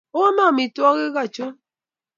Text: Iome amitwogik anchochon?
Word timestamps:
Iome 0.17 0.41
amitwogik 0.49 1.15
anchochon? 1.21 1.51